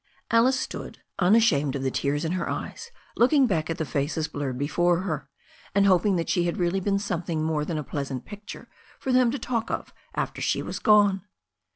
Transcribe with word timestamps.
Alice 0.31 0.59
stood, 0.59 1.03
unashamed 1.19 1.75
of 1.75 1.83
the 1.83 1.91
tears 1.91 2.25
in 2.25 2.31
her 2.31 2.49
eyes, 2.49 2.89
looking 3.15 3.45
back 3.45 3.69
at 3.69 3.77
the 3.77 3.85
faces 3.85 4.27
blurred 4.27 4.57
before 4.57 5.01
her, 5.01 5.29
and 5.75 5.85
hoping 5.85 6.15
that 6.15 6.27
she 6.27 6.45
had 6.45 6.57
really 6.57 6.79
been 6.79 6.97
something 6.97 7.43
more 7.43 7.63
than 7.63 7.77
a 7.77 7.83
pleasant 7.83 8.25
picture 8.25 8.67
for 8.99 9.11
them 9.11 9.29
to 9.29 9.37
talk 9.37 9.69
of 9.69 9.93
after 10.15 10.41
she 10.41 10.63
was 10.63 10.79
gone. 10.79 11.21